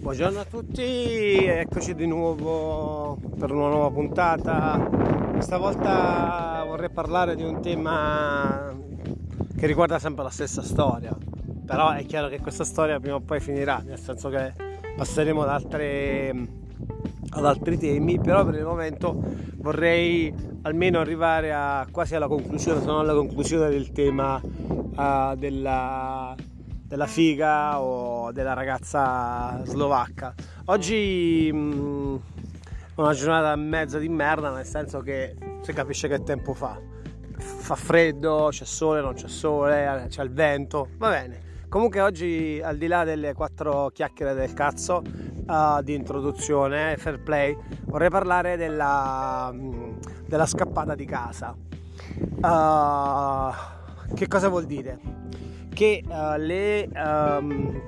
[0.00, 0.82] Buongiorno a tutti,
[1.44, 4.84] eccoci di nuovo per una nuova puntata.
[5.30, 8.74] Questa volta vorrei parlare di un tema
[9.56, 11.16] che riguarda sempre la stessa storia,
[11.66, 14.54] però è chiaro che questa storia prima o poi finirà, nel senso che
[14.96, 16.30] passeremo ad, altre,
[17.30, 19.20] ad altri temi, però per il momento
[19.56, 26.34] vorrei almeno arrivare a quasi alla conclusione, se non alla conclusione del tema uh, della
[26.86, 30.32] della figa o della ragazza slovacca.
[30.66, 32.20] Oggi mh,
[32.94, 36.78] una giornata mezza di merda, nel senso che si capisce che tempo fa.
[37.38, 41.40] Fa freddo, c'è sole, non c'è sole, c'è il vento, va bene.
[41.68, 45.02] Comunque oggi, al di là delle quattro chiacchiere del cazzo
[45.46, 51.54] uh, di introduzione, fair play, vorrei parlare della, mm, della scappata di casa.
[52.40, 55.16] Uh, che cosa vuol dire?
[55.76, 57.80] che, uh, le, um,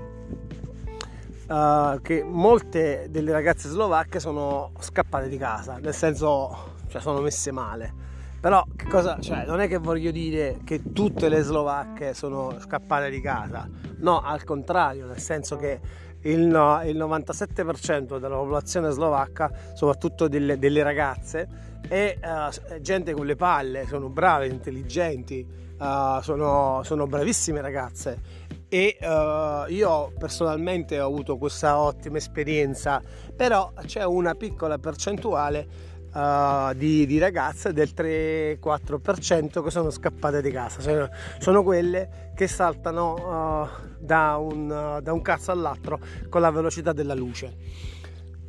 [2.03, 8.06] che molte delle ragazze slovacche sono scappate di casa, nel senso cioè, sono messe male.
[8.41, 13.11] Però che cosa, cioè, non è che voglio dire che tutte le slovacche sono scappate
[13.11, 15.81] di casa, no, al contrario, nel senso che
[16.22, 21.48] il, no, il 97% della popolazione slovacca, soprattutto delle, delle ragazze,
[21.89, 25.47] è uh, gente con le palle, sono brave, intelligenti,
[25.78, 28.47] uh, sono, sono, bravissime ragazze.
[28.69, 33.00] E uh, io personalmente ho avuto questa ottima esperienza,
[33.34, 40.50] però c'è una piccola percentuale Uh, di, di, ragazze del 3-4% che sono scappate di
[40.50, 46.00] casa, sono, sono quelle che saltano uh, da, un, uh, da, un, cazzo all'altro
[46.31, 47.56] con la velocità della luce.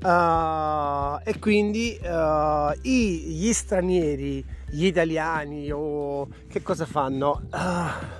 [0.01, 1.99] e quindi
[2.81, 7.41] i, gli stranieri gli italiani o che cosa fanno?
[7.51, 8.17] Uh,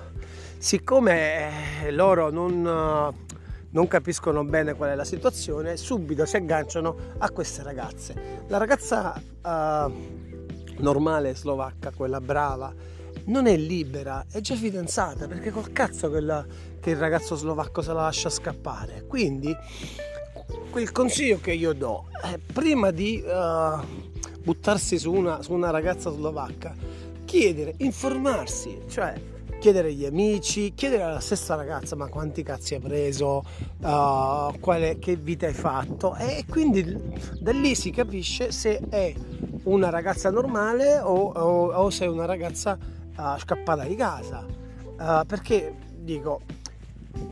[0.58, 3.29] siccome eh, loro non, uh,
[3.70, 8.44] non, capiscono bene qual è la situazione, subito si agganciano a queste ragazze.
[8.48, 9.92] La ragazza uh,
[10.78, 12.72] normale slovacca, quella brava,
[13.26, 16.44] non è libera, è già fidanzata perché col cazzo che,
[16.80, 19.04] che il ragazzo slovacco se la lascia scappare.
[19.06, 19.54] Quindi
[20.70, 24.08] quel consiglio che io do è prima di uh,
[24.42, 26.74] buttarsi su una, su una ragazza slovacca,
[27.24, 29.14] chiedere, informarsi, cioè
[29.60, 33.44] chiedere agli amici, chiedere alla stessa ragazza ma quanti cazzi hai preso,
[33.82, 36.16] uh, quale, che vita hai fatto?
[36.16, 36.82] E quindi
[37.38, 39.14] da lì si capisce se è
[39.64, 42.76] una ragazza normale o, o, o se è una ragazza
[43.16, 44.44] uh, scappata di casa.
[44.98, 46.40] Uh, perché dico,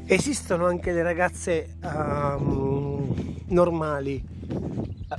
[0.05, 4.37] esistono anche le ragazze um, normali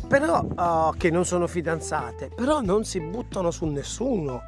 [0.08, 4.44] però uh, che non sono fidanzate, però non si buttano su nessuno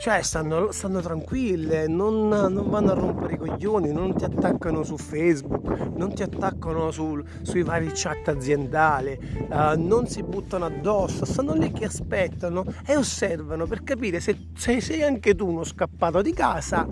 [0.00, 4.96] cioè stanno, stanno tranquille, non, non, vanno a rompere i coglioni, non ti attaccano su
[4.96, 9.18] Facebook, non ti attaccano sul, sui vari chat aziendali,
[9.50, 14.80] uh, non si buttano addosso, stanno lì che aspettano e osservano per capire se, se
[14.80, 16.86] sei anche tu uno scappato di casa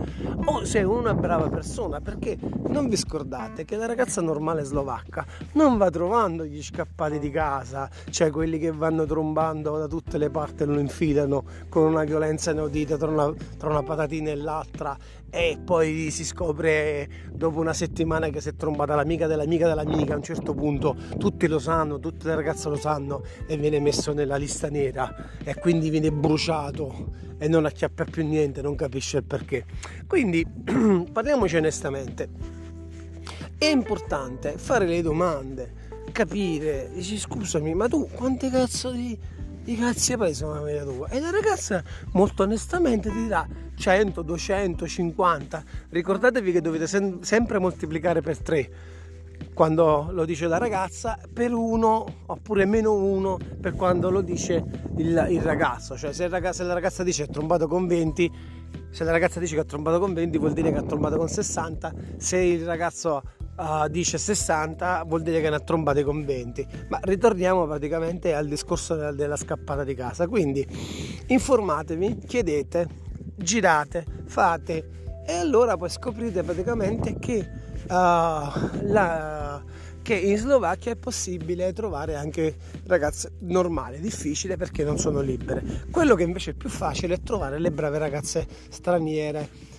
[0.45, 2.37] o sei una brava persona, perché
[2.69, 7.89] non vi scordate che la ragazza normale slovacca non va trovando gli scappati di casa,
[8.11, 12.51] cioè quelli che vanno trombando da tutte le parti e lo infilano con una violenza
[12.51, 14.97] inaudita tra una, tra una patatina e l'altra
[15.31, 20.17] e poi si scopre dopo una settimana che si è trombata l'amica dell'amica dell'amica a
[20.17, 24.37] un certo punto tutti lo sanno, tutte le ragazze lo sanno e viene messo nella
[24.37, 25.15] lista nera
[25.45, 29.65] e quindi viene bruciato e non acchiappa più niente, non capisce il perché.
[30.07, 30.45] Quindi
[31.13, 32.29] parliamoci onestamente,
[33.57, 35.73] è importante fare le domande,
[36.13, 39.17] capire, dici scusami ma tu quante cazzo di
[39.69, 41.09] i cazzi hai preso una media tua?
[41.09, 45.63] E la ragazza molto onestamente ti dirà 100, 200, 50.
[45.91, 48.71] Ricordatevi che dovete sem- sempre moltiplicare per 3
[49.53, 54.65] quando lo dice la ragazza, per 1 oppure meno 1 per quando lo dice
[54.97, 55.99] il, il ragazzo.
[55.99, 58.33] Cioè se, ragazzo, se la ragazza dice è trombato con 20,
[58.91, 61.29] se la ragazza dice che ha trombato con 20 vuol dire che ha trombato con
[61.29, 63.23] 60, se il ragazzo
[63.59, 68.47] uh, dice 60 vuol dire che ne ha trombate con 20 ma ritorniamo praticamente al
[68.47, 70.27] discorso della, della scappata di casa.
[70.27, 70.67] Quindi
[71.27, 73.07] informatevi chiedete
[73.39, 74.97] girate fate.
[75.27, 77.47] E allora poi scoprite praticamente che,
[77.87, 79.63] uh, la,
[80.03, 82.57] che in Slovacchia è possibile trovare anche
[82.87, 85.63] ragazze normali, difficile perché non sono libere.
[85.91, 89.77] Quello che invece è più facile è trovare le brave ragazze straniere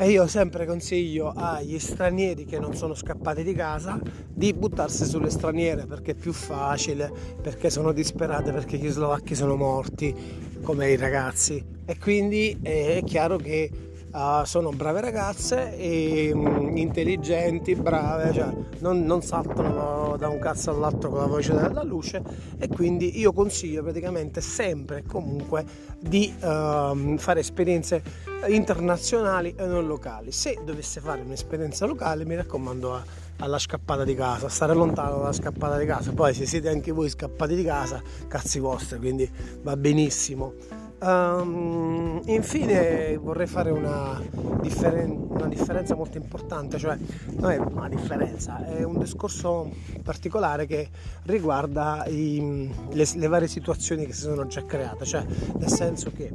[0.00, 5.28] e io sempre consiglio agli stranieri che non sono scappati di casa di buttarsi sulle
[5.28, 7.12] straniere perché è più facile,
[7.42, 10.14] perché sono disperate, perché gli slovacchi sono morti
[10.62, 11.62] come i ragazzi.
[11.84, 19.04] E quindi è chiaro che Uh, sono brave ragazze e um, intelligenti, brave, cioè non,
[19.04, 22.20] non, saltano da un cazzo all'altro con la voce della luce
[22.58, 25.64] e quindi io consiglio praticamente sempre e comunque
[26.00, 28.02] di uh, fare esperienze
[28.48, 30.32] internazionali e non locali.
[30.32, 33.04] Se dovesse fare un'esperienza locale mi raccomando a,
[33.38, 37.08] alla scappata di casa, stare lontano dalla scappata di casa, poi se siete anche voi
[37.08, 39.30] scappati di casa, cazzi vostri, quindi
[39.62, 40.79] va benissimo.
[41.02, 44.20] Um, infine vorrei fare una,
[44.60, 46.98] differen- una, differenza molto importante, cioè
[47.36, 49.70] non è una differenza, è un discorso
[50.02, 50.90] particolare che
[51.22, 55.24] riguarda i, le, le, varie situazioni che si sono già create, cioè
[55.56, 56.30] nel senso che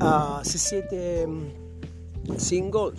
[0.00, 1.28] uh, se siete
[2.34, 2.92] single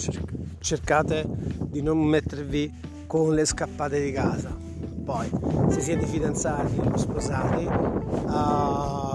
[0.60, 2.74] cercate di non mettervi
[3.06, 4.56] con le scappate di casa,
[5.04, 5.30] poi
[5.72, 9.11] se siete fidanzati o sposati uh,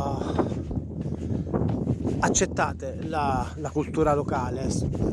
[2.27, 4.69] accettate la, la, cultura locale,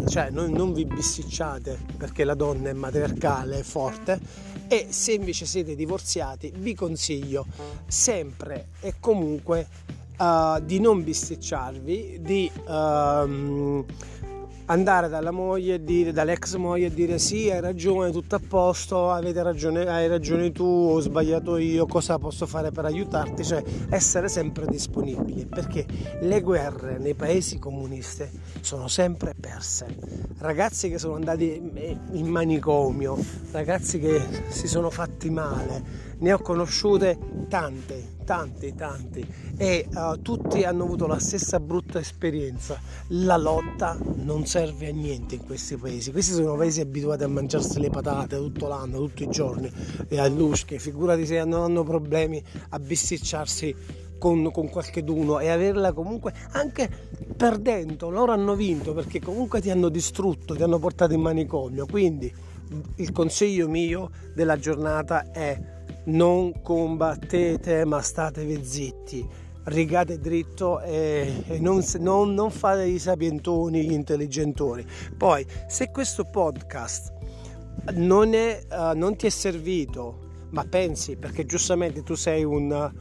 [0.07, 4.19] cioè non, non, vi bisticciate perché la donna è matriarcale, è forte
[4.67, 7.45] e se invece siete divorziati vi consiglio
[7.85, 9.67] sempre e comunque
[10.17, 13.85] uh, di non bisticciarvi, di uh,
[14.65, 19.09] andare dalla moglie e dire, dall'ex moglie e dire sì hai ragione, tutto a posto,
[19.09, 23.43] ragione, hai ragione tu, ho sbagliato io, cosa posso fare per aiutarti?
[23.43, 25.85] Cioè essere sempre disponibili perché
[26.21, 28.27] le guerre nei paesi comunisti
[28.61, 29.85] sono sempre perse.
[30.37, 33.17] Ragazzi che sono andati in manicomio,
[33.51, 37.17] ragazzi che si sono fatti male, ne ho conosciute
[37.49, 39.27] tante, tanti, tanti
[39.57, 42.79] e uh, tutti hanno avuto la stessa brutta esperienza.
[43.09, 46.11] La lotta non serve a niente in questi paesi.
[46.11, 49.69] Questi sono paesi abituati a mangiarsi le patate tutto l'anno, tutti i giorni
[50.07, 50.79] e a lusche.
[50.79, 53.75] Figurati se non hanno problemi a bisticciarsi
[54.17, 56.89] con, con qualcheduno e averla comunque anche
[57.35, 58.09] perdendo.
[58.09, 61.85] Loro hanno vinto perché comunque ti hanno distrutto, ti hanno portato in manicomio.
[61.85, 62.33] Quindi
[62.95, 69.29] il consiglio mio della giornata è non combattete ma statevi zitti
[69.65, 74.85] rigate dritto e, e non, non, non, fate i sapientoni, gli intelligentoni.
[75.17, 77.13] Poi, se questo podcast
[77.93, 82.91] non, è, uh, non ti è servito, ma pensi perché giustamente tu sei un,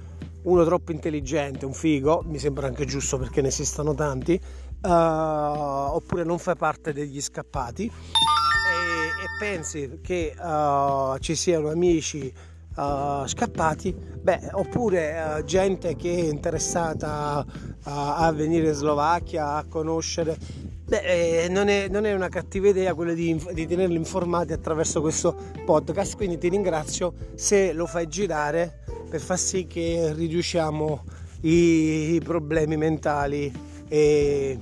[0.43, 4.41] uno troppo intelligente, un figo, mi sembra anche giusto perché ne esistono tanti,
[4.83, 12.33] uh, oppure non fai parte degli scappati e, e pensi che uh, ci siano amici
[12.77, 17.45] uh, scappati, beh, oppure uh, gente che è interessata
[17.85, 20.37] a, venire in Slovacchia a conoscere.
[20.85, 25.01] Beh, eh, non, è, non, è, una cattiva idea quella di, di tenerli informati attraverso
[25.01, 25.35] questo
[25.65, 31.05] podcast, quindi ti ringrazio se lo fai girare per far sì che riduciamo
[31.43, 33.53] i, i problemi mentali
[33.89, 34.59] e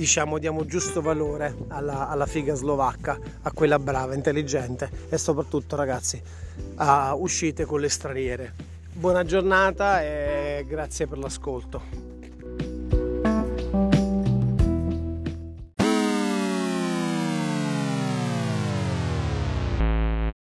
[0.00, 6.20] diciamo diamo giusto valore alla, alla, figa slovacca, a quella brava, intelligente e soprattutto ragazzi
[6.76, 8.54] a uscite con le straniere.
[8.94, 12.09] Buona giornata e grazie per l'ascolto.